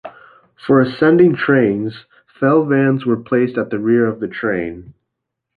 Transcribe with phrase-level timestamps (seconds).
[0.65, 2.05] For ascending trains,
[2.39, 4.95] Fell vans were placed at the rear of the train.